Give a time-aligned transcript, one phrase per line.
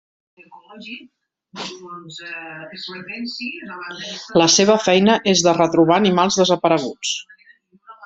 [4.43, 7.17] La seva feina és de retrobar animals desapareguts.